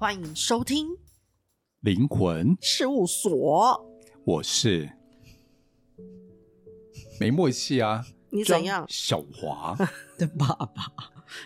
[0.00, 0.96] 欢迎收听
[1.80, 3.84] 灵魂事务所。
[4.24, 4.88] 我是
[7.18, 8.06] 没默契啊！
[8.30, 8.86] 你怎样？
[8.88, 9.76] 小华
[10.16, 10.84] 的爸爸，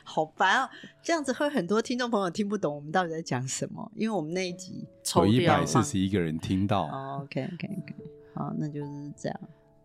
[0.05, 0.71] 好烦啊！
[1.03, 6.83] 这样子会很多听众朋友听不懂我们到底在讲什么，因为我们那一集有一百四十一个人听到。
[6.83, 7.95] Oh, OK OK OK，
[8.35, 9.41] 好，那就是这样。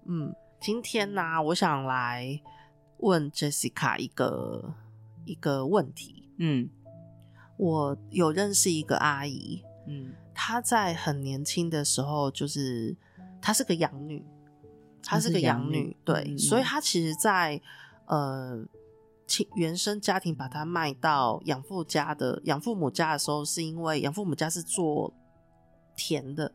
[0.08, 2.42] 嗯，今天呢、啊，我想来
[2.98, 4.74] 问 Jessica 一个
[5.24, 6.28] 一个问题。
[6.40, 6.70] 嗯。
[7.58, 12.96] 我有认识一个阿姨，嗯，她在很年轻的时候，就是
[13.42, 14.24] 她是个养女，
[15.04, 17.62] 她是个养女，女，对，嗯、所以她其实在，在
[18.06, 18.64] 呃
[19.26, 25.14] 亲原生家庭把她卖到养父家的养父母家的时候，是因为养父母家是做
[25.96, 26.54] 田的，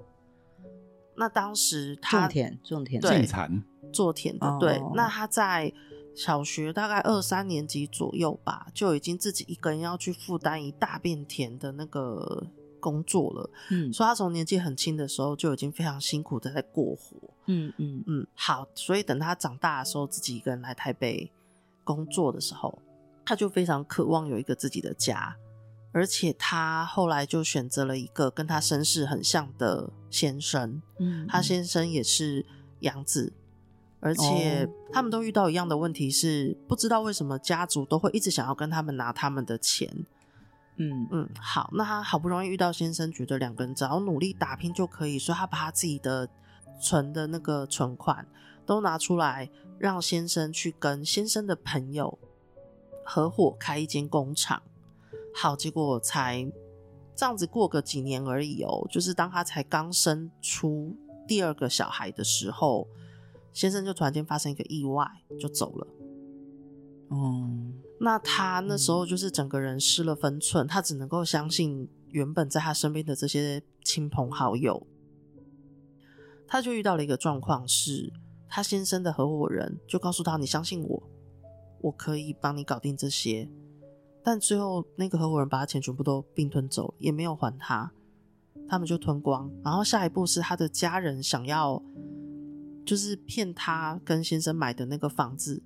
[1.16, 3.00] 那当时她种田种田。
[3.00, 5.72] 对产做田的，对，哦、那她在。
[6.14, 12.46] 小学大概二三年级左右吧，就已经自己一个人要去负担一大片田的那个
[12.78, 13.50] 工作了。
[13.70, 17.16] 嗯，所以他从年纪很轻的时候就已经非常辛苦的在过活。
[17.46, 21.32] 嗯嗯嗯，好，所以等他长大的时候，自己一个人来台北
[21.82, 22.78] 工作的时候，
[23.24, 25.34] 他就非常渴望有一个自己的家，
[25.92, 30.82] 而且他后来就选择了一个跟他身世很像的先生。
[31.00, 32.44] 嗯，他先生也是
[32.80, 33.32] 养子。
[34.04, 39.88] 而且他们都遇到一样的问题，是不知道为什么家族都会一直想要跟他们拿他们的钱。
[40.76, 46.28] 嗯嗯，好，那他好不容易遇到先生，觉得两个人只要努力打拼就可以，所以他把他自己的
[46.80, 48.26] 存的那个存款
[48.66, 52.18] 都拿出来，让先生去跟先生的朋友
[53.04, 54.60] 合伙开一间工厂。
[55.32, 56.44] 好，结果才
[57.14, 60.96] 这样子过个几年而已哦，就是当他才刚生出
[61.28, 62.88] 第二个小孩的时候。
[63.52, 65.06] 先生就突然间发生一个意外，
[65.38, 65.86] 就走了。
[67.08, 74.86] 哦、嗯，那他那时候就是整个人失了分寸，他只能够相信原本在他身边的这些亲朋好友。
[76.46, 78.12] 他就遇到了一个状况，是
[78.48, 81.02] 他先生的合伙人就告诉他：“你相信我，
[81.82, 83.50] 我可以帮你搞定这些。”
[84.24, 87.92] 但最后那个合伙人把他钱全部都并吞走，也没有还他，
[88.68, 89.50] 他们就吞光。
[89.62, 91.82] 然后下一步是他的家人想要。
[92.84, 95.62] 就是骗他跟先生买的那个房子，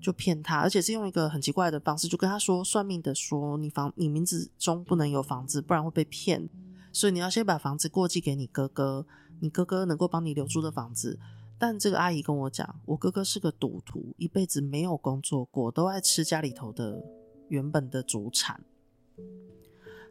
[0.00, 6.48] 就骗他，而且是用一个很奇怪的方式，就跟他说算命的说你房你名字中不能有房子，不然会被骗，
[6.92, 9.06] 所以你要先把房子过继给你哥哥，
[9.40, 11.18] 你哥哥能够帮你留住的房子。
[11.58, 17.02] 但这个阿姨跟我讲，我哥哥是个赌徒，一辈子没有工作过，都爱吃家里头的
[17.48, 18.64] 原本的祖产。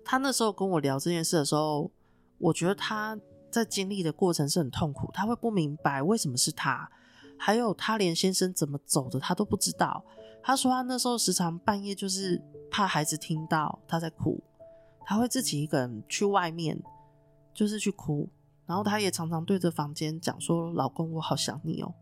[0.03, 1.91] 他那时候跟我聊这件事的时候，
[2.38, 3.18] 我觉得他。
[3.51, 6.89] 在经历的过程是很痛苦，他会不明白为什么是他，
[7.38, 10.03] 还有他连先生怎么走的他都不知道。
[10.41, 12.41] 他说他那时候时常半夜就是
[12.72, 14.41] 怕孩子听到他在哭，
[15.06, 16.81] 他会自己一个人去外面，
[17.53, 18.28] 就是去哭。
[18.66, 21.94] 然后他也常常对着房间讲说：“老公，我好想你哦。”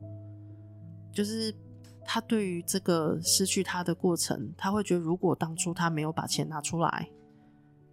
[1.11, 1.53] 就是
[2.05, 7.09] 他对于这个失去他的过程，他会觉得如果当初他没有把钱拿出来。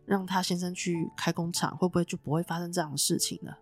[0.06, 3.52] 让他先生去开工厂，会不会就不会发生这样的事情呢？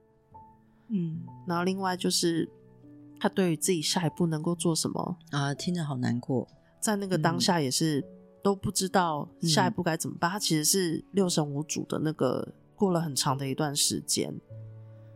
[0.89, 2.49] 嗯，然后另外就是
[3.19, 6.47] 他对于自己下一步能够做什么啊，听着好难过，
[6.79, 8.05] 在那个当下也是
[8.43, 10.31] 都不知道下一步该怎么办。
[10.31, 14.39] 嗯、他其实是六神无主的那个，过了很长的一段时间。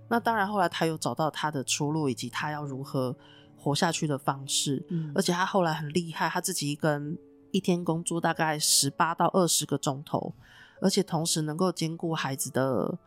[0.09, 3.15] 那当然后来他有找到他的出路，以及他要如何
[3.55, 4.87] 活下去的方式。
[4.89, 7.19] 嗯，而且他后来很厉害，他自己一个人
[7.50, 10.34] 一天工作大概十八到二十个钟头。
[10.81, 12.99] 而且同时能够兼顾孩子的，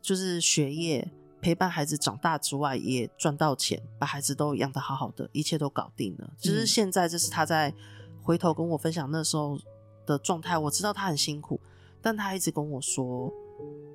[0.00, 1.10] 就是学业，
[1.40, 6.30] 陪伴孩子长大之外，也赚到钱，把孩子都养得好好的，一切都搞定了。
[6.38, 7.74] 只、就是现在，这是他在
[8.22, 9.58] 回头跟我分享那时候
[10.06, 10.56] 的状态。
[10.56, 11.60] 我知道他很辛苦，
[12.00, 13.32] 但他一直跟我说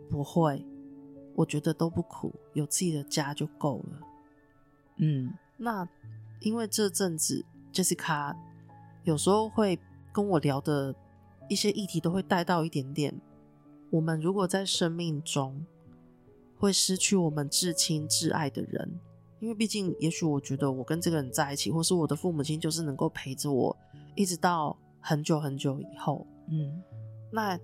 [0.10, 0.66] 不会，
[1.36, 4.00] 我觉得都不苦，有自己的家就够了。
[4.98, 5.88] 嗯，那
[6.42, 8.36] 因为这阵子 Jessica
[9.04, 9.80] 有时候会
[10.12, 10.94] 跟我聊的。
[11.52, 13.14] 一些议题都会带到一点点。
[13.90, 15.66] 我们如果在生命中
[16.58, 18.98] 会失去我们至亲至爱的人，
[19.42, 23.78] 因为毕竟，也许我觉得我跟这个人在一起，或是我的父母亲就是能够陪着我，
[24.16, 26.26] 一直到很久很久以后。
[26.50, 26.82] 嗯，
[27.34, 27.60] 那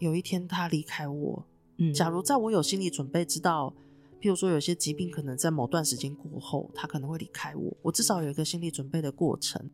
[0.00, 1.46] 有一天他离开我，
[1.78, 3.74] 嗯，假如在我有心理准备，知道，
[4.20, 9.70] 譬如说有些疾病可能在某段时间过后，他可能会离开我，我至少有一个心理准备的过程。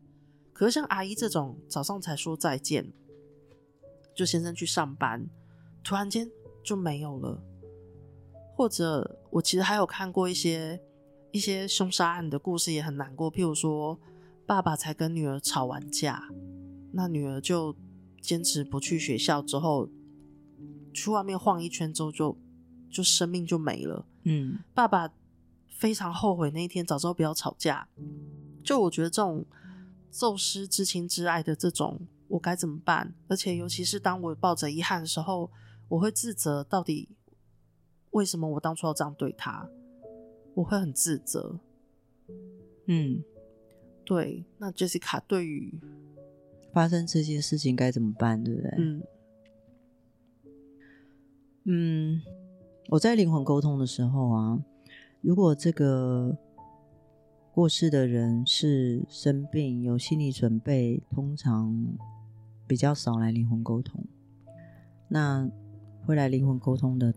[0.53, 2.93] 可是像阿姨这种早上才说再见。
[4.17, 5.29] 就先生去上班，
[5.83, 6.27] 突然间
[6.63, 7.39] 就没有了。
[8.55, 10.81] 或者我其实还有看过一些
[11.31, 13.31] 一些凶杀案的故事，也很难过。
[13.31, 13.99] 譬如说，
[14.47, 16.27] 爸爸才跟女儿吵完架，
[16.93, 17.75] 那女儿就
[18.19, 19.87] 坚持不去学校，之后
[20.91, 22.35] 去外面晃一圈之后就
[22.89, 24.03] 就生命就没了。
[24.23, 25.13] 嗯，爸爸
[25.69, 27.87] 非常后悔那一天，早知道不要吵架。
[28.63, 29.45] 就我觉得这种
[30.09, 33.13] 骤失知情知爱的这种，我该怎么办？
[33.27, 35.49] 而且尤其是当我抱着遗憾的时候，
[35.87, 37.09] 我会自责，到底
[38.11, 39.69] 为什么我当初要这样对他？
[40.55, 41.59] 我会很自责。
[42.87, 43.23] 嗯，
[44.05, 44.43] 对。
[44.57, 45.79] 那 Jessica 对于
[46.73, 48.43] 发生这件事情该怎么办？
[48.43, 48.71] 对不对？
[48.77, 49.03] 嗯
[51.69, 52.21] 嗯，
[52.89, 54.59] 我在灵魂沟通的时候啊，
[55.21, 56.37] 如果这个
[57.51, 61.75] 过世的人是生病有心理准备，通常
[62.67, 64.03] 比较少来灵魂沟通。
[65.07, 65.49] 那
[66.05, 67.13] 会来灵魂沟通的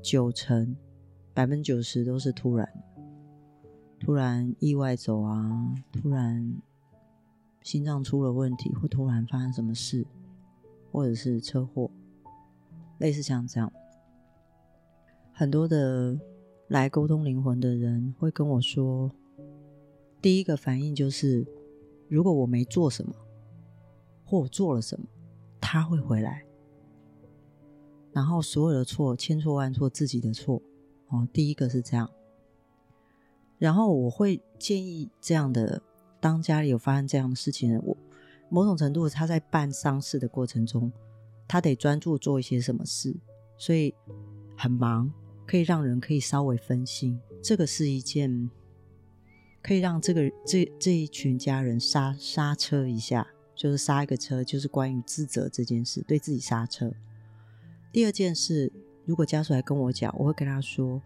[0.00, 0.76] 九成
[1.34, 2.68] 百分之九十都是突然，
[3.98, 6.54] 突然意外走啊，突然
[7.62, 10.06] 心脏出了问题，或突然发生什么事，
[10.92, 11.90] 或者是车祸。
[12.98, 13.70] 类似像这样，
[15.32, 16.18] 很多的
[16.68, 19.10] 来沟通灵魂的人会跟我说，
[20.22, 21.46] 第一个反应就是，
[22.08, 23.14] 如果我没做什么，
[24.26, 25.06] 或我做了什么，
[25.58, 26.44] 他会回来，
[28.12, 30.60] 然后所有的错，千错万错，自己的错。
[31.08, 32.10] 哦，第一个是这样，
[33.56, 35.80] 然后我会建议这样的，
[36.20, 37.96] 当家里有发生这样的事情，我
[38.50, 40.92] 某种程度他在办丧事的过程中。
[41.48, 43.14] 他得专注做一些什么事，
[43.56, 43.94] 所以
[44.56, 45.08] 很忙，
[45.46, 47.20] 可以让人可以稍微分心。
[47.40, 48.50] 这个是一件
[49.62, 53.24] 可以让这个这这一群家人刹刹车一下，
[53.56, 56.92] 就是刹一个车，就是关于自责这件事，对自己刹车。
[57.90, 58.70] 第二件事，
[59.06, 61.02] 如果家属来跟我讲，我会跟他说：“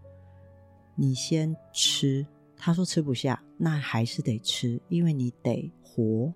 [0.97, 2.27] 你先吃。”
[2.63, 6.35] 他说吃不下，那还是得吃，因为你得活。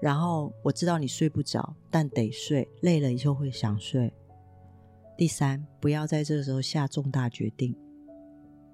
[0.00, 4.12] 然后我知道你睡不着，但得睡，累了以后会想睡。
[5.18, 7.74] 第三，不要在这个时候下重大决定。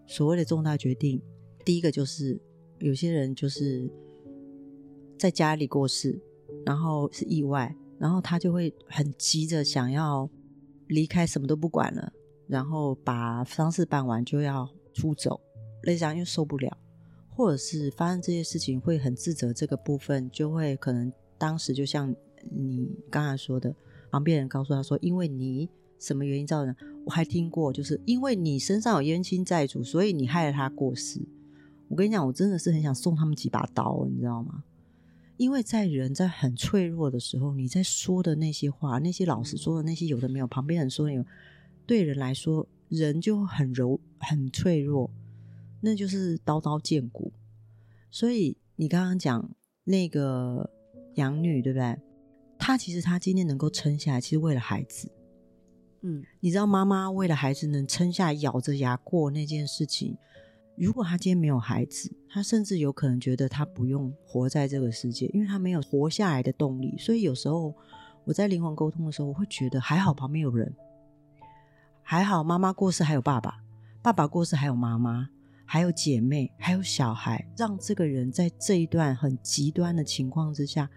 [0.07, 1.23] 所谓的重大决定，
[1.65, 2.39] 第一个就是
[2.79, 3.91] 有些人就是
[5.19, 6.19] 在家里过世，
[6.65, 10.29] 然后是意外，然后他就会很急着想要
[10.89, 12.13] 离开，什么都不管了，
[12.47, 15.41] 然后把丧事办完就要出走，
[15.83, 16.77] 累这样又受不了。
[17.31, 22.15] 或者是发生这些事情会很自责，这个部分就会可能当时就像
[22.51, 23.75] 你刚才说的，
[24.11, 25.69] 旁边人告诉他说：“因为你
[25.99, 26.75] 什么原因造成？”
[27.05, 31.21] 我还听过，就是因为你身上有冤亲债主，所以你害了他过世。
[31.89, 34.65] 我跟你讲，我真的是很想送他们几把刀，你知道吗？
[35.37, 41.25] 因为在人在很脆弱的时候，你在说的那些话，那些老实说的那些有的没有，旁边人说的有，
[41.87, 45.11] 对人来说，人就很柔很脆弱。
[45.83, 47.31] 那就是刀刀见骨，
[48.11, 49.51] 所以你刚刚讲
[49.85, 50.69] 那个
[51.15, 51.97] 养女，对不对？
[52.59, 55.13] 她其实她今天能够撑下来，其实为了孩子。
[56.01, 60.17] 嗯，你知道妈妈为了孩子能撑下来，咬着牙过那件事情。
[60.77, 66.97] 如果他今天没有孩子，他甚至有可能觉得他不用活在这个世界，因为他没有活下来的动力。
[66.99, 67.75] 所以有时候
[68.25, 70.75] 我在灵魂沟通的时候，我会觉得还好旁边有人，
[72.03, 73.63] 还好妈妈过世还有爸爸，
[74.03, 75.31] 爸爸过世还有妈妈。
[75.69, 80.89] 还有姐妹，还有小孩，让这个人在这一段很极端的情况之下，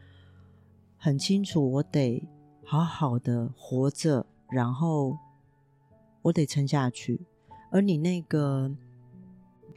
[0.96, 2.24] 很清楚，我得
[2.63, 5.18] 好好的活着，然后
[6.22, 7.25] 我得撑下去。
[7.72, 8.72] 而你那个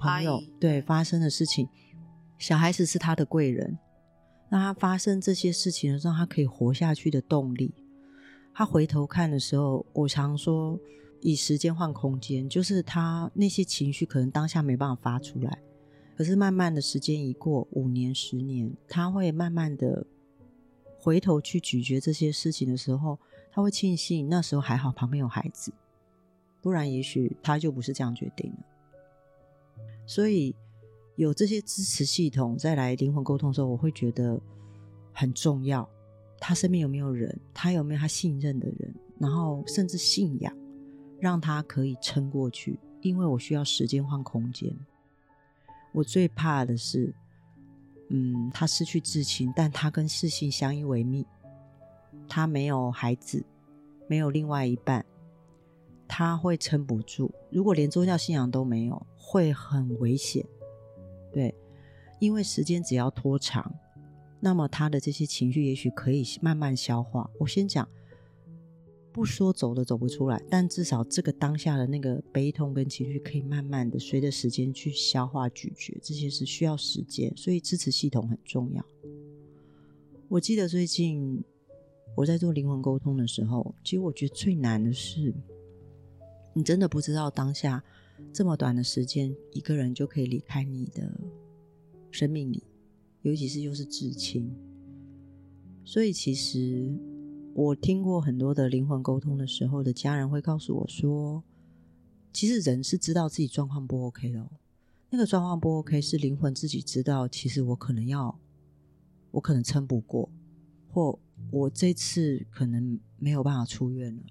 [0.02, 1.68] 朋友，对，发生的事情，
[2.38, 3.78] 小孩子是他的贵人，
[4.50, 7.72] 那他发生这些事情的时候，他可以活下去的动力。
[8.54, 10.78] 他回头看的时候，我常说。
[11.24, 15.56] 以时间换空间，就是他那些情绪可能当下没办法发出来，
[16.16, 20.04] 可是慢慢的时间一过，五年、十年，他会慢慢的
[20.98, 23.16] 回头去咀嚼这些事情的时候，
[23.52, 25.72] 他会庆幸那时候还好旁边有孩子，
[26.60, 28.58] 不然也许他就不是这样决定了。
[30.06, 30.54] 所以
[31.16, 34.40] 有这些支持系统再来灵魂沟通的时候，我会觉得
[35.12, 35.88] 很重要。
[36.38, 37.38] 他身边有没有人？
[37.54, 38.94] 他有没有他信任的人？
[39.18, 40.56] 然后甚至信仰。
[41.20, 44.76] 让他可以撑过去，因为我需要时间换空间。
[45.92, 47.14] 我最怕的是，
[48.08, 51.24] 嗯，他失去至亲，但他跟世信相依为命，
[52.28, 53.44] 他没有孩子，
[54.08, 55.06] 没有另外一半，
[56.08, 57.30] 他会撑不住。
[57.52, 60.44] 如果连宗教信仰都没有，会很危险。
[61.32, 61.54] 对，
[62.20, 63.74] 因为时间只要拖长，
[64.40, 67.30] 那么他的这些情绪也许可以慢慢消化。
[67.38, 67.88] 我先讲。
[69.14, 78.82] 不说走都走不出来，但至少这个当下的那个悲痛跟情绪可以慢慢的随着时间去消化咀嚼，这些是需要时间，所以支持系统很重要。
[80.28, 81.44] 我记得最近
[82.16, 85.34] 我在做灵魂沟通的时候，其实我觉得最难的是，
[86.54, 87.84] 你真的不知道当下
[88.30, 91.18] 这么短的时间，一个人就可以离开你的
[92.10, 92.62] 生命里，
[93.22, 94.54] 尤其是又是至亲。
[95.84, 96.94] 所以其实
[97.54, 101.42] 我听过很多的灵魂沟通的时候，的家人会告诉我说，
[102.32, 104.50] 其实人是知道自己状况不 OK 的，
[105.10, 108.38] 那个状况不 OK 是灵魂自己知道，其实我可能要，
[109.32, 110.30] 我可能撑不过，
[110.88, 111.18] 或
[111.50, 114.22] 我这次可能没有办法出院了。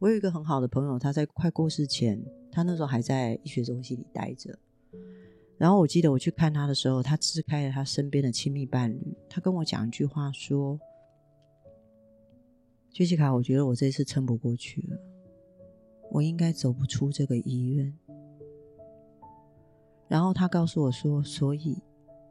[0.00, 2.18] 我有一个很好的朋友，他在快过世前，
[2.50, 4.58] 他那时候还在医学中心里待着。
[5.58, 10.80] 然后我记得我去看他的时候，他支开了他身边的亲密伴侣，他跟我讲一句话说
[12.90, 14.96] ：“杰西卡，我觉得我这次撑不过去了，
[16.10, 17.94] 我应该走不出这个医院。”
[20.08, 21.76] 然后他告诉我说：“所以，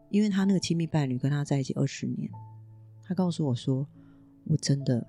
[0.10, 2.32] 因为他那个亲密伴侣跟他在一起二十年，
[3.04, 3.88] 他告诉我说，
[4.46, 5.06] 我真的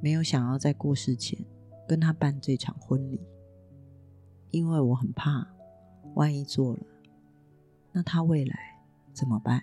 [0.00, 1.44] 没有想要在过世前
[1.92, 3.20] 跟他办这场婚礼，
[4.50, 5.46] 因为我很怕，
[6.14, 6.80] 万一做了。”
[7.92, 8.58] 那他未来
[9.12, 9.62] 怎么办？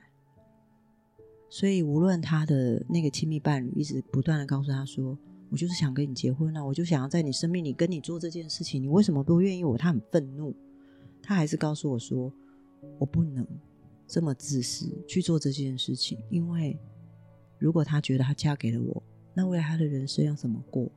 [1.50, 5.18] 所以无论他的那个亲密伴侣一直不断的告诉他说
[5.50, 10.56] ：“我就是想跟你结婚啊，我就想要在你生命里跟你做这件事情，你为什么不愿意我？”他很愤怒，
[11.24, 12.32] 他还是告诉我说
[13.00, 13.44] ：“我不能
[14.06, 16.80] 这么自私去做这件事情，因为
[17.58, 19.02] 如果他觉得他嫁给了我，
[19.34, 20.88] 那未来他的人生要怎么过？”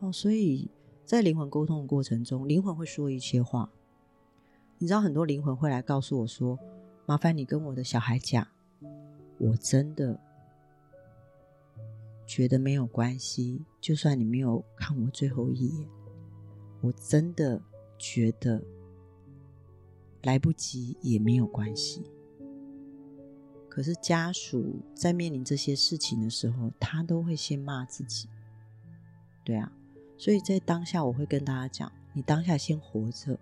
[0.00, 0.70] 哦，所以
[1.04, 3.70] 在灵魂沟通的过程中，灵魂会说一些话。
[4.78, 6.58] 你知道很多灵魂会来告诉我说
[7.06, 8.46] ：“麻烦你跟我的小孩讲，
[9.38, 10.20] 我真的
[12.26, 15.88] 觉得没有关系，就算你没有看我最后一眼，
[16.82, 17.62] 我真的
[17.96, 18.62] 觉得
[20.24, 22.02] 来不及也没有关系。”
[23.70, 28.28] 可是家属在面临这些事情的时候，他都会先骂自己。
[29.44, 29.70] 对啊，
[30.18, 33.38] 所以在当下我会跟大家讲：你当下先活着。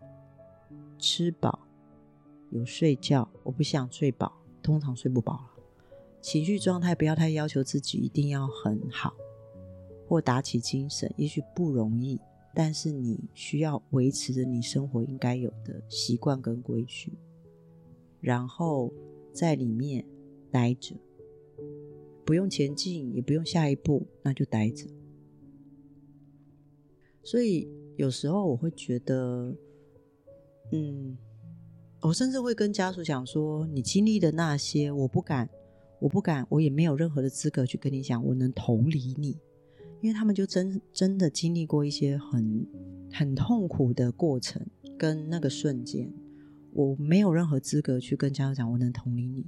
[0.98, 1.58] 吃饱，
[2.50, 3.28] 有睡觉。
[3.42, 5.50] 我不想睡饱，通常睡不饱了。
[6.20, 9.12] 情绪状态不要太要求自己一定要很好，
[10.08, 11.12] 或打起精神。
[11.16, 12.18] 也许不容易，
[12.54, 17.12] 但是你需要维持着你生活应该有的习惯跟规矩，
[18.20, 18.90] 然后
[19.32, 20.04] 在里面
[20.50, 20.96] 待着，
[22.24, 24.86] 不用前进，也不用下一步，那就待着。
[27.24, 29.54] 所以有时候我会觉得。
[30.72, 31.16] 嗯，
[32.00, 35.48] 我甚至会跟家属讲说：“你经历的那些，我不敢，
[36.00, 39.38] 我不敢，我也没有任何的资格去跟你讲，我能同理你，
[40.00, 42.66] 因为他们就真真的经历过一些很
[43.12, 44.66] 很痛苦的过程
[44.98, 46.10] 跟那个瞬间，
[46.72, 49.46] 我没有任何资格去跟家属讲，我能同理你，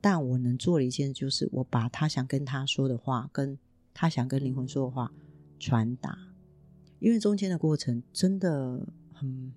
[0.00, 3.58] 但我能做的一件就是，我把他想跟他说的话，跟
[3.94, 5.10] 他想跟灵魂说的话
[5.58, 6.16] 传达，
[7.00, 9.52] 因为中间的过程真的很。”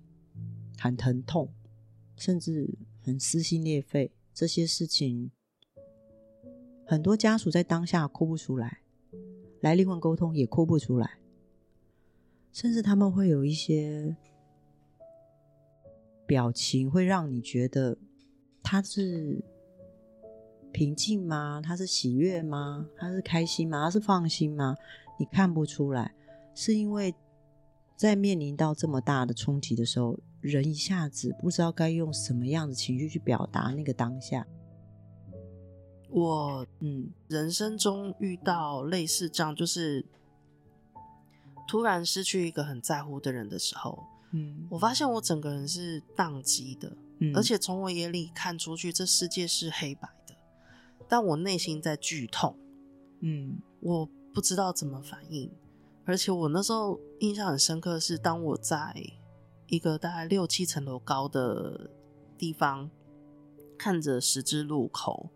[0.76, 1.48] 很疼痛，
[2.16, 5.30] 甚至很撕心裂肺，这些事情，
[6.84, 8.80] 很多家属在当下哭不出来，
[9.60, 11.18] 来灵魂沟通也哭不出来，
[12.52, 14.14] 甚至他们会有一些
[16.26, 17.96] 表情，会让你觉得
[18.62, 19.42] 他是
[20.70, 21.62] 平静吗？
[21.64, 22.90] 他是喜悦吗？
[22.96, 23.84] 他是开心吗？
[23.84, 24.76] 他是放心吗？
[25.18, 26.14] 你看不出来，
[26.54, 27.14] 是因为
[27.96, 30.18] 在面临到这么大的冲击的时候。
[30.44, 34.46] 人一下子不知道该用什么样的情绪去表达那个当下。
[36.10, 40.04] 我嗯，人生中遇到类似这样，就是
[41.66, 50.34] 突然失去一个很在乎的人的时候，嗯，我发现我整个人是宕机的，嗯，而且从我眼里看出去，这世界是黑白的，
[51.08, 52.54] 但我内心在剧痛，
[53.20, 55.50] 嗯，我不知道怎么反应，
[56.04, 58.94] 而且我那时候印象很深刻的是，当我在。
[59.66, 61.90] 一个大概六七层楼高的
[62.36, 62.88] 地方，
[63.78, 65.30] 看着十字路口，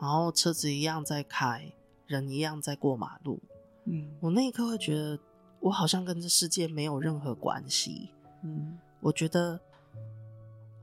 [0.00, 1.72] 然后车子一样在开，
[2.06, 3.40] 人一样在过马路。
[3.84, 5.18] 嗯，我那一刻会觉得，
[5.58, 8.10] 我好像跟这世界没有任何关系。
[8.44, 9.60] 嗯，我觉得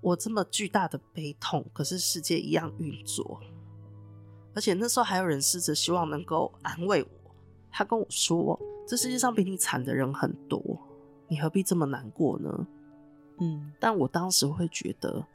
[0.01, 3.39] 我这么巨大的悲痛，可是世界一样运作。
[4.53, 7.09] 而且那时候还有人试着希望能够安慰我，
[7.71, 10.61] 他跟我说：“这世界上比你惨的人很多。”
[11.27, 12.67] 你何必这么难过呢？
[13.39, 15.25] 嗯，但我当时会觉得，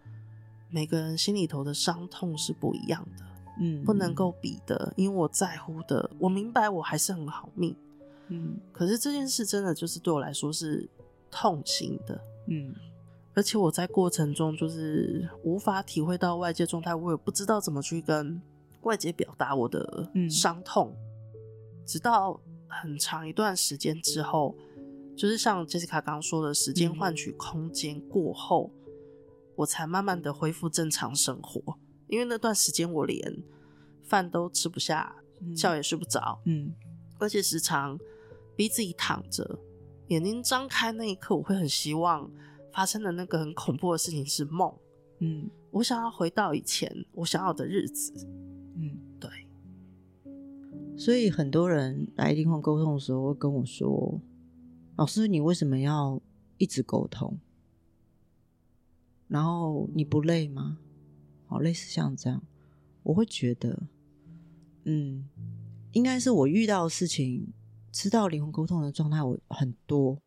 [0.68, 3.24] 每个人心里头的伤痛是不一样的，
[3.58, 4.92] 嗯，不能够比的。
[4.96, 7.74] 因为我在乎的，我明白我还是很好命，
[8.28, 8.56] 嗯。
[8.72, 10.88] 可是这件事真的就是对我来说是
[11.28, 12.72] 痛心的，嗯。
[13.34, 18.40] 而且我在过程中就是无法体会到外界状态，我也不知道怎么去跟
[18.82, 20.94] 外界表达我的伤痛，
[21.84, 24.56] 直到很长一段时间之后，
[25.16, 28.92] 就是像 Jessica 刚刚说的，时间换取空间过后，嗯、
[29.56, 31.78] 我才慢慢的恢复正常生活。
[32.08, 33.42] 因为那段时间我连
[34.02, 35.14] 饭都吃不下，
[35.56, 36.72] 觉、嗯、也睡不着，嗯，
[37.18, 37.98] 而且时常
[38.56, 39.58] 逼自己躺着，
[40.08, 42.30] 眼睛张开那一刻，我会很希望
[42.72, 44.74] 发生的那个很恐怖的事情是梦，
[45.20, 48.12] 嗯，我想要回到以前我想要的日子，
[48.76, 48.99] 嗯，对。
[51.00, 54.20] 所以很多人来灵魂沟通的时候会跟我说
[54.96, 56.20] ：“老师，你为什么要
[56.58, 57.38] 一直沟通？
[59.26, 60.78] 然后你不累吗？”
[61.48, 62.42] 好，类似像这样，
[63.02, 63.84] 我会觉得，
[64.84, 65.26] 嗯，
[65.92, 67.50] 应该是我遇到的事情，
[67.90, 70.20] 知道灵魂沟通的状态我很多，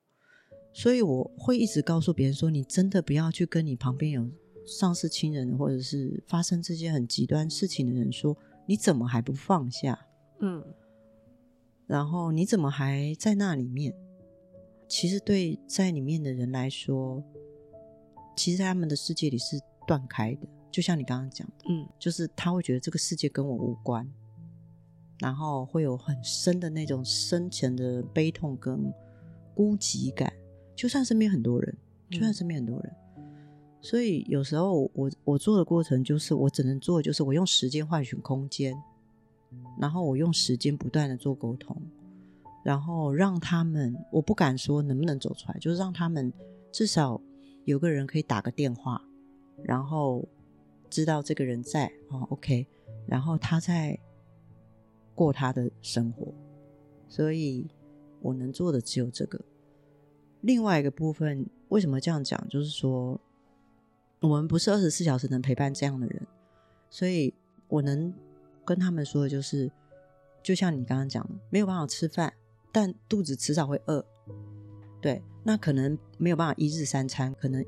[0.73, 4.27] 所以我会一直告诉别人说：“你真的不要去跟你旁边有
[4.65, 10.07] 丧失亲人或者是发生这些很极端事情的人说，你怎么还不放下？”
[10.45, 10.61] 嗯，
[11.87, 13.95] 然后你怎么还在那里面？
[14.89, 17.23] 其实对在里面的人来说，
[18.35, 19.57] 其实他们的世界里是
[19.87, 24.05] 断开的，就像你刚刚讲的，嗯，就是他会觉得这个世界跟我无关，
[25.19, 28.93] 然后会有很深的那种深沉的悲痛跟
[29.55, 30.31] 孤寂感。
[30.75, 31.77] 就算身边很多人，
[32.11, 33.23] 就算身边很多人，嗯，
[33.79, 38.75] 所以有时候我我做的过程就是，我只能做的就是我用时间换取空间。
[39.79, 41.75] 然后我用时间不断的做沟通，
[42.63, 46.31] 然后让他们，我不敢说能不能走出来，就是让他们
[46.71, 47.19] 至少
[47.65, 49.03] 有个人可以打个电话，
[49.63, 50.23] 然后
[50.89, 52.67] 知道这个人在哦，OK，
[53.07, 53.99] 然后他在
[55.15, 56.33] 过他的生活，
[57.07, 57.67] 所以
[58.21, 59.41] 我能做的只有这个。
[60.41, 62.47] 另外一个部分，为什么这样讲？
[62.47, 63.19] 就是说，
[64.19, 66.27] 我们不是二十四小时能陪伴这样的人，
[66.89, 67.33] 所以
[67.67, 68.13] 我能。
[68.65, 69.71] 跟他们说的就是，
[70.41, 72.33] 就像你刚刚讲的，没有办法吃饭，
[72.71, 74.05] 但肚子迟早会饿。
[75.01, 77.65] 对，那可能没有办法一日三餐，可能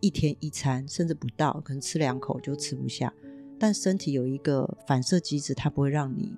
[0.00, 3.12] 一天一餐，甚至不到，可能吃两口就吃不下。
[3.58, 6.34] 但身体有一个反射机制，它不会让你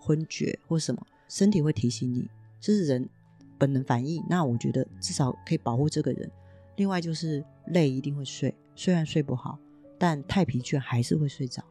[0.00, 2.28] 昏厥或什么，身体会提醒你，
[2.60, 3.08] 这是人
[3.56, 4.22] 本能反应。
[4.28, 6.30] 那我觉得至少可以保护这个人。
[6.76, 9.58] 另外就是累一定会睡，虽然睡不好，
[9.98, 11.64] 但太疲倦还是会睡着。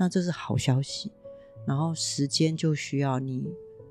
[0.00, 1.12] 那这是好消息，
[1.66, 3.44] 然后时间就需要你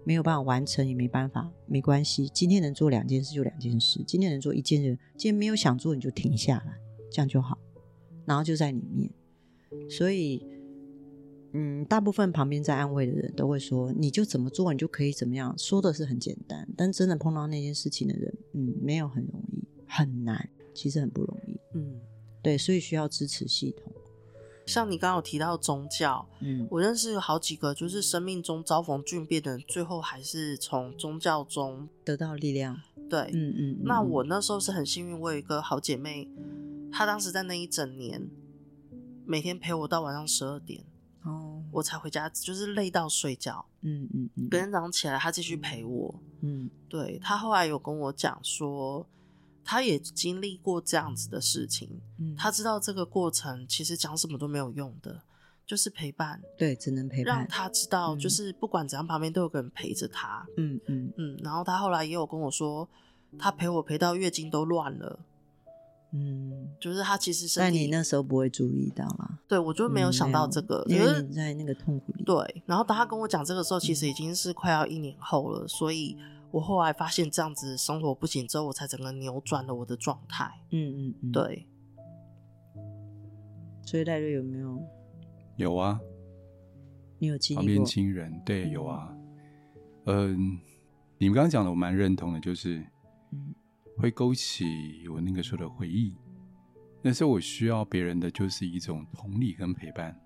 [0.04, 2.28] 没有办法完成也没办法，没关系。
[2.34, 6.74] 今天能做两件事就两件事，今天能做一件事，今天没有想做你就停下来，
[7.12, 7.60] 这样就好。
[8.26, 9.08] 然后就在里面，
[9.88, 10.44] 所以，
[11.54, 22.02] 嗯，大部分旁边在安慰的人都会说，你就怎么做你就可以怎么样，说的是很简单，但真的碰到那件事情的人，嗯，没有很容易，很难，其实很不容易，嗯，
[22.42, 23.94] 对，所以需要支持系统。
[24.70, 32.80] 像你刚刚有提到宗教，嗯，我认识有好几个，就是生命中遭逢巨变的人，最后还是从宗教中得到力量。
[33.10, 33.82] 对，嗯嗯，嗯。
[33.84, 36.30] 那我那时候是很幸运，我有一个好姐妹，
[36.92, 38.30] 她当时在那一整年，
[39.26, 40.84] 每天陪我到晚上十二点，
[41.24, 43.66] 哦，我才回家，就是累到睡觉。
[43.82, 44.48] 嗯嗯嗯。
[44.50, 46.14] 隔天早上起来，她继续陪我。
[46.42, 49.08] 嗯，对，她后来有跟我讲说。
[49.70, 55.22] 他也经历过这样子的事情，嗯，他知道这个过程其实讲什么都没有用的，
[55.64, 61.38] 就是陪伴，对，只能陪伴，让他知道，就是不管怎样，旁边都有个人陪着他，嗯嗯嗯。
[61.44, 62.90] 然后他后来也有跟我说，
[63.38, 65.20] 他陪我陪到月经都乱了，
[66.14, 72.64] 嗯，就是他其实身体，但你那时候不会注意到啊，对，我就没有想到这个，因为你在那个痛苦里，对。
[72.66, 76.18] 然后当他跟我讲这个时候，其实已经是快要一年后了，所以。
[76.52, 80.52] 我后来发现这样子生活不行之后，我才整个扭转了我的状态。
[80.72, 81.68] 嗯嗯嗯，对。
[83.86, 84.82] 所以赖瑞有没有？
[85.58, 86.00] 有啊。
[87.20, 87.66] 你有经历过？
[87.66, 89.16] 旁边亲人，对，有啊。
[90.06, 90.28] 嗯、呃，
[91.18, 92.84] 你们刚刚讲的我蛮认同的，就是，
[93.98, 94.66] 会勾起
[95.10, 96.16] 我那个时候的回忆。
[97.02, 100.20] 那时候我需要别人的就是一种同理跟陪伴。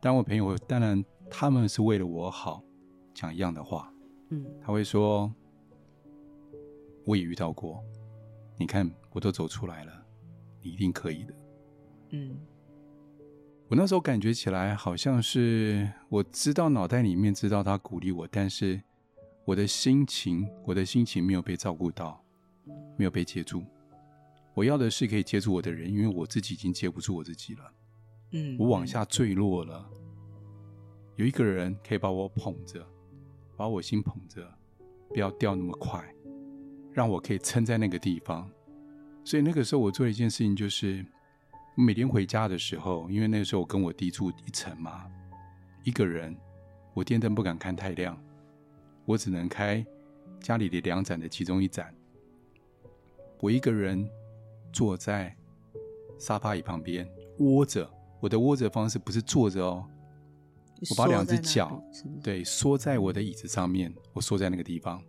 [0.00, 2.62] 但我朋友当然他们是为了我好，
[3.14, 3.93] 讲一样的话。
[4.30, 5.32] 嗯，他会说，
[7.04, 7.84] 我也遇到过，
[8.56, 9.92] 你看我都走出来了，
[10.62, 11.34] 你一定可以的。
[12.10, 12.38] 嗯，
[13.68, 18.80] 我那时候感觉起来好像是我知道脑袋里面知道他鼓励我，但是
[19.44, 22.22] 我的心情，我的心情没有被照顾到，
[22.96, 23.62] 没有被接住。
[24.54, 27.72] 我要的是可以接住我的人，因为我自己已经接不住我自己了。
[28.30, 29.84] 嗯，我往下坠落了，
[31.16, 32.86] 有一个人可以把我捧着。
[33.56, 34.46] 把我心捧着，
[35.08, 36.04] 不要掉那么快，
[36.92, 38.50] 让我可以撑在那个地方。
[39.24, 41.04] 所以那个时候我做了一件事情，就是
[41.76, 45.06] 每天回家的时候，因为那个时候我跟我弟住一层嘛，
[45.82, 46.36] 一个人，
[46.92, 48.20] 我电灯不敢开太亮，
[49.04, 49.84] 我只能开
[50.40, 51.94] 家里的两盏的其中一盏。
[53.40, 54.08] 我一个人
[54.72, 55.34] 坐在
[56.18, 57.90] 沙发椅旁边窝着，
[58.20, 59.86] 我的窝着方式不是坐着哦，
[60.90, 61.82] 我把两只脚
[62.22, 65.02] 对缩在我的椅子上面，我缩在那个地方，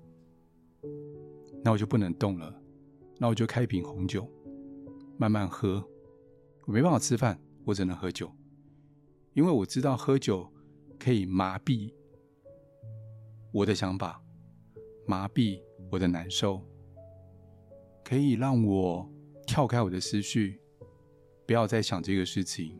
[1.64, 2.54] 那我就不能动了，
[3.18, 4.30] 那我就开一瓶红酒，
[5.18, 5.86] 慢慢喝。
[6.66, 8.32] 我没办法吃饭，我只能喝酒，
[9.34, 10.52] 因为我知道喝酒
[10.98, 11.94] 可以麻痹
[13.52, 14.22] 我的想法，
[15.06, 15.62] 麻痹
[15.92, 16.62] 我的难受。
[18.04, 19.12] 可以让我
[19.48, 20.60] 跳开我的思绪，
[21.46, 22.80] 不要再想这个事情。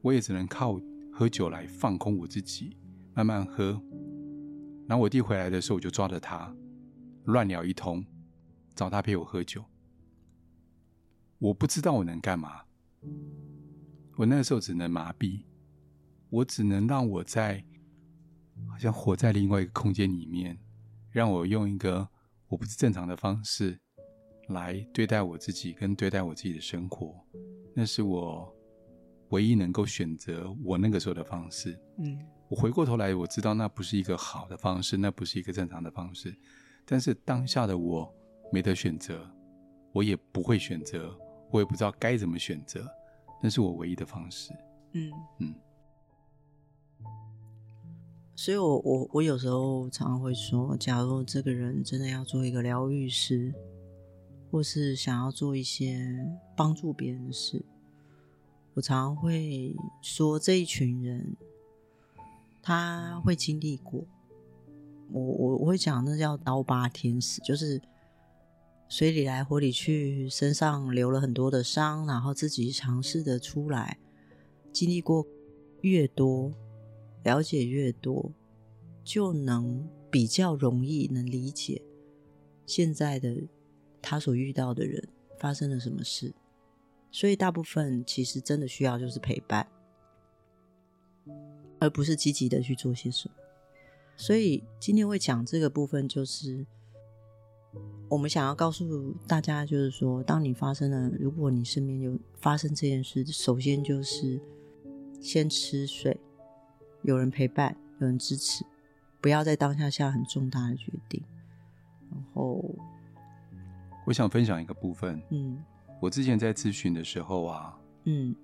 [0.00, 0.80] 我也只能靠
[1.18, 2.76] 喝酒来放空我自己，
[3.12, 3.72] 慢慢喝。
[4.86, 6.54] 然后我弟回来的时候，我就抓着他
[7.24, 8.06] 乱聊一通，
[8.76, 9.64] 找他陪我喝酒。
[11.40, 12.62] 我不知道我能干嘛，
[14.14, 15.42] 我那时候只能麻痹，
[16.30, 17.64] 我只能让我在
[18.68, 20.56] 好像活在另外一个空间里面，
[21.10, 22.08] 让我用一个
[22.46, 23.76] 我不是正常的方式。
[24.50, 27.26] 来对待我自己，跟对待我自己的生活，
[27.74, 28.56] 那是我
[29.30, 31.78] 唯一能够选择我那个时候的方式。
[31.98, 36.34] 嗯，我回过头来，我知道那不是一个好的方式，那不是一个正常的方式。
[36.84, 38.12] 但是当下的我
[38.52, 39.28] 没得选择，
[39.92, 41.14] 我也不会选择，
[41.50, 42.86] 我也不知道该怎么选择。
[43.42, 44.52] 那是我唯一的方式。
[44.92, 45.54] 嗯嗯。
[48.34, 53.54] 所以我我我有时候常常会说，假如这个人真的要做一个疗愈师。
[54.50, 57.62] 或是想要做一些帮助别人的事，
[58.78, 61.36] 我常常会说，这一群人
[62.62, 64.06] 他会经历过。
[65.10, 67.82] 我我我会讲，那叫刀疤天使，就是
[68.88, 73.98] 水里来火里去，身上留了很多的伤，然后自己尝试的出来，
[74.72, 75.26] 经历过
[75.80, 76.52] 越多，
[77.24, 78.30] 了解越多，
[79.02, 81.82] 就能比较容易能理解
[82.64, 83.48] 现在的。
[84.00, 85.08] 他所遇到的人
[85.40, 86.32] 发生了什么事，
[87.10, 89.66] 所以大部分其实真的需要就是陪伴，
[91.78, 93.34] 而不是积极的去做些什么。
[94.16, 96.66] 所以今天会讲这个部分，就是
[98.08, 104.40] 我们想要告诉大家，就是说，当你发生了，如果你身边有发生这件事，首先就是
[105.20, 106.18] 先吃水，
[107.02, 108.64] 有人陪伴，有人支持，
[109.20, 111.22] 不要在当下下很重大的决定，
[112.10, 112.64] 然后。
[114.06, 115.22] 我想分享一个部分。
[115.28, 115.62] 嗯，
[116.00, 118.34] 我之前在咨询的时候啊，嗯，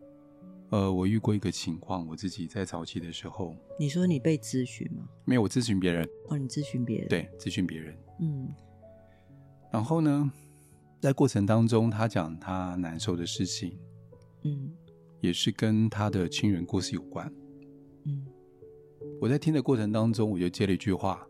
[0.71, 3.57] 呃，我遇过一个情况，我自己在早期的时候。
[3.79, 5.09] 你说你被咨询吗？
[5.25, 6.09] 没有，我咨询别人。
[6.29, 7.09] 哦，你咨询别人？
[7.09, 7.97] 对，咨询别人。
[8.21, 8.53] 嗯。
[9.73, 10.31] 然后呢，
[11.01, 13.79] 在过程当中，他讲他难受的事情，
[14.43, 14.73] 嗯，
[15.21, 17.33] 也是跟他的亲人过世有关。
[18.05, 18.27] 嗯。
[19.21, 21.25] 我在听的过程当中，我就接了一句话，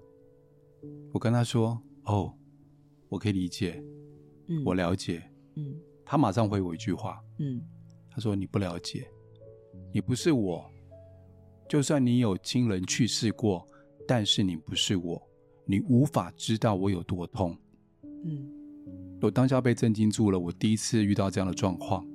[1.12, 2.32] 我跟他说：“哦，
[3.08, 3.82] 我可以理解。”
[4.48, 5.22] 嗯，我了解。
[5.56, 7.22] 嗯，他马上回我一句话。
[7.38, 7.62] 嗯，
[8.10, 9.08] 他说：“你不了解，
[9.92, 10.70] 你不是我。
[11.68, 13.66] 就算你有亲人去世过，
[14.06, 15.20] 但是你不是我，
[15.66, 17.56] 你无法知道我有多痛。”
[18.24, 18.48] 嗯，
[19.20, 20.38] 我当下被震惊住了。
[20.38, 22.06] 我第一次遇到这样的状况。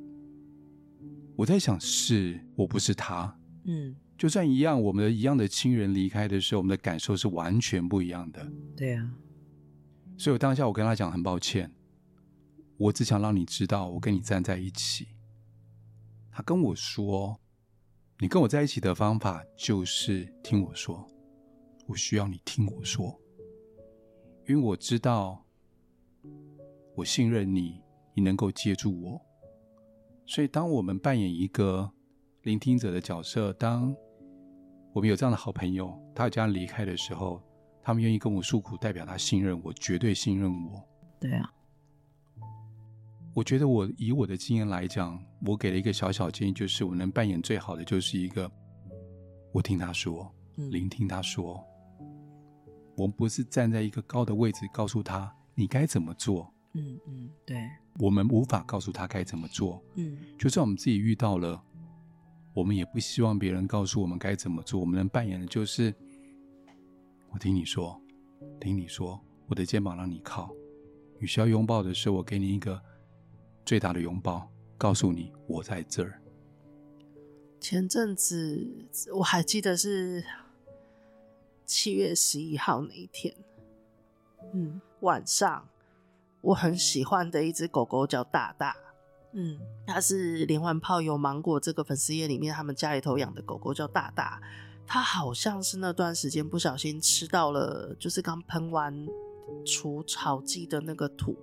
[1.36, 3.38] 我在想，是我不是他。
[3.66, 8.46] 嗯，就算一样，我们的一样的亲人离开的时候，我们的感受是完全不一样的。
[8.76, 9.12] 对啊。
[10.18, 11.72] 所以我当下我跟他讲，很抱歉。
[12.80, 15.10] 我只想让你知道，我跟你站在一起。
[16.32, 17.38] 他跟我说
[18.20, 21.06] ：“你跟我在一起的方法就是听我说，
[21.88, 23.20] 我需要你听我说，
[24.48, 25.46] 因为我知道，
[26.96, 27.82] 我信任你，
[28.14, 29.22] 你能够接住我。
[30.26, 31.92] 所以，当我们扮演一个
[32.44, 33.94] 聆听者的角色，当
[34.94, 37.44] 我们有这样的好朋友，他要这样离开的时候，
[37.84, 40.82] 他们愿意跟我诉苦，代表他信任我，绝对信任我。
[41.20, 41.54] 对啊。”
[43.34, 48.52] 我觉得我以我的经验来讲，我给了一个小小建议，就是我能扮演最好的就是一个，
[49.54, 51.64] 我听他说，聆听他说。
[52.98, 56.54] 我们不是站在一个高的位置告诉他你该怎么做。
[56.74, 57.58] 嗯嗯，对。
[58.00, 59.82] 我们无法告诉他该怎么做。
[59.96, 61.62] 嗯，就算我们自己遇到了，
[62.54, 64.80] 我们也不希望别人告诉我们该怎么做。
[64.80, 65.94] 我们能扮演的就是，
[67.30, 68.02] 我听你说，
[68.60, 70.52] 听你说，我的肩膀让你靠。
[71.20, 72.82] 你需要拥抱的时候，我给你一个。
[73.66, 76.22] 最大的拥抱，告诉你我在这儿。
[77.60, 80.24] 前阵子我还记得是
[81.66, 83.36] 七月十一号那一天，
[84.54, 85.68] 嗯，晚上
[86.42, 88.76] 我很喜欢的一只狗狗叫大大，
[89.34, 94.42] 嗯，它是连环炮有芒果这个粉丝页里面他们家里头养的狗狗叫大大，
[94.88, 99.06] 它好像是那段时间不小心吃到了，就是刚喷完
[99.66, 101.36] 除草剂的那个土，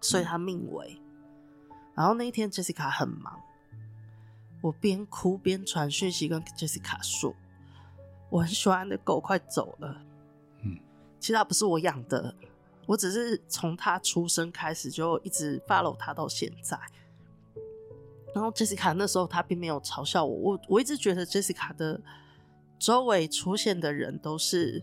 [0.00, 0.98] 所以它命危。
[1.94, 3.40] 然后那一天 Jessica 很忙，
[4.60, 7.34] 我边哭边传讯息跟 Jessica 说，
[8.30, 10.02] 我很喜欢的狗快走了。
[10.62, 10.78] 嗯，
[11.20, 12.34] 其实它不是我养的，
[12.86, 16.78] 我只是从它出生开始就一直 follow 它到现在。
[18.34, 22.00] 然后 Jessica 那时候她并没有嘲笑我，我我一直觉得 Jessica 的
[22.80, 24.82] 周围出现的人都是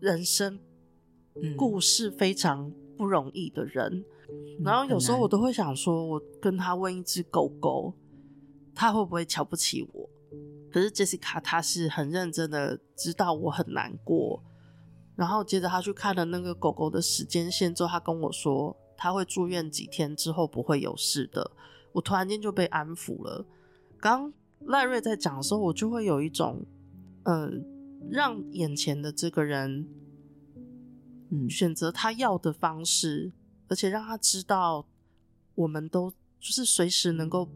[0.00, 0.60] 人生
[1.56, 4.00] 故事非常不容易的人。
[4.00, 4.04] 嗯、
[4.64, 7.92] 然后有时候我都会想说，我跟他问一只狗狗，
[8.74, 10.08] 他会不会瞧不起我？
[10.70, 14.42] 可是 Jessica 她是很认真的，知道我很难过。
[15.14, 21.50] 然后接着他去看了那个狗狗的时间线之后，他跟我说他会住院几天之后不会有事的。
[21.92, 23.46] 我突然间就被安抚了。
[23.98, 24.30] 刚
[24.66, 26.66] 赖瑞在讲的时候，我就会有一种，
[27.22, 27.50] 嗯、呃，
[28.10, 29.88] 让眼前的这个人，
[31.30, 33.32] 嗯，选择他要的方式，
[33.68, 34.86] 而且让他知道，
[35.54, 37.48] 我们都就是随时能够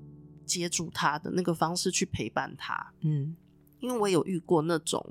[0.45, 2.93] 接住他的那个方式去陪伴他。
[3.01, 3.37] 嗯，
[3.79, 5.05] 因为我有遇过那种，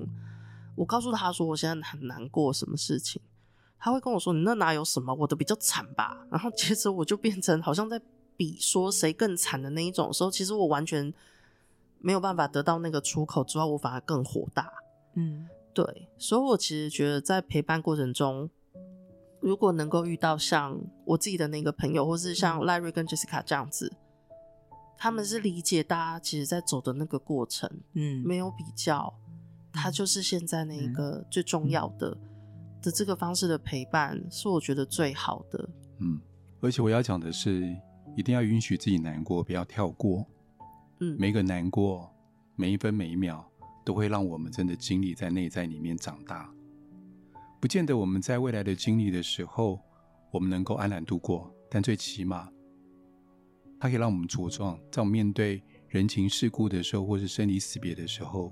[0.76, 3.20] 我告诉他说我现在很难过，什么事情，
[3.78, 6.26] 他会跟我说你那哪有什么，我的比较惨吧。
[6.30, 8.00] 然后接着我就变成好像在。
[8.36, 11.12] 比说谁更惨的那一种时候，其实我完全
[11.98, 14.72] 没有办法得到那个出口之后，我反而更火大。
[15.12, 18.48] 嗯，对，所以我其实觉得在陪伴过程中，
[19.40, 23.92] 如果能够遇到像我自己的那个朋友，或是像赖瑞跟 Jessica 这样子，
[24.96, 29.12] 他们是理解大家其实在走的那个过程，嗯，没有比较，
[29.72, 32.16] 他就是现在那一个最重要的
[32.82, 35.68] 的这个方式的陪伴，是我觉得最好的。
[35.98, 36.20] 嗯，
[36.60, 37.76] 而且我要讲的是。
[38.16, 40.26] 一定要允许自己难过，不要跳过。
[40.98, 42.12] 嗯，每个难过，
[42.56, 43.48] 每一分每一秒，
[43.84, 46.52] 都会让我们真的经历在内在里面长大。
[47.60, 49.78] 不见得我们在未来的经历的时候，
[50.30, 52.50] 我们能够安然度过，但最起码，
[53.78, 58.50] 它可以让我们茁壮，在我们面对人情世故的时候，或是生离死别的时候，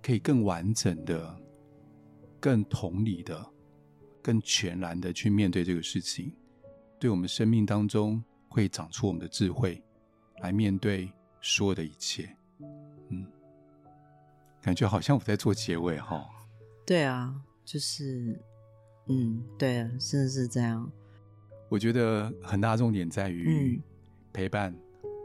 [0.00, 1.36] 可以更完整的、
[2.38, 3.44] 更同理的、
[4.22, 6.32] 更全然的去面对这个事情。
[7.00, 9.82] 对我们生命当中会长出我们的智慧，
[10.40, 11.10] 来面对
[11.40, 12.32] 所有的一切。
[13.08, 13.26] 嗯，
[14.62, 16.24] 感觉好像我在做结尾哈。
[16.90, 18.36] 对啊，就是，
[19.06, 20.90] 嗯，对啊，真的是这样。
[21.68, 23.80] 我觉得很大重点在于
[24.32, 24.74] 陪伴、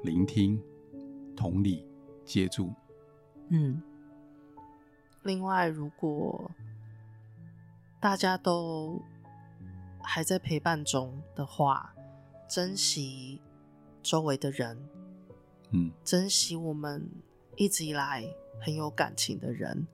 [0.03, 0.61] 聆听、
[1.35, 1.83] 同理、
[2.23, 2.71] 接住。
[3.49, 3.81] 嗯。
[5.23, 6.51] 另外，如果
[7.99, 9.01] 大家都
[10.03, 11.95] 还在陪伴中的话，
[12.47, 13.41] 珍惜
[14.03, 14.77] 周围的人，
[15.71, 17.09] 嗯，珍惜我们
[17.55, 18.23] 一直以来
[18.61, 19.87] 很有感情的人，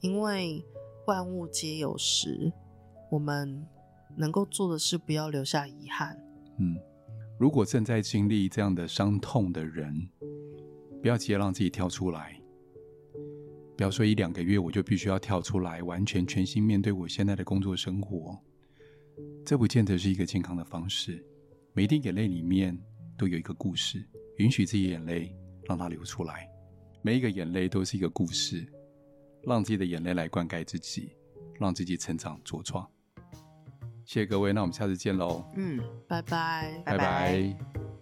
[0.00, 0.64] 因为
[1.06, 2.52] 万物皆有时，
[3.10, 3.64] 我们
[4.16, 6.20] 能够做的是不要留下遗憾。
[6.58, 6.76] 嗯，
[7.38, 10.08] 如果正在经历这样的伤痛的人，
[11.00, 12.40] 不要急着让自己跳出来，
[13.76, 18.36] 不要说一两个月我就必须要跳出来，完全全心面对我现在的工作生活。
[19.44, 21.24] 这不见得是一个健康的方式。
[21.72, 22.76] 每一滴眼泪里面
[23.16, 24.04] 都有一个故事，
[24.38, 25.32] 允许自己眼泪
[25.68, 26.48] 让它流出来。
[27.00, 28.66] 每一个眼泪都是一个故事，
[29.46, 31.16] 让自己的眼泪来灌溉自己，
[31.58, 32.86] 让自己成长茁壮。
[34.04, 35.44] 谢谢各位，那我们下次见喽。
[35.56, 36.98] 嗯，拜拜，拜拜。
[36.98, 37.95] 拜拜。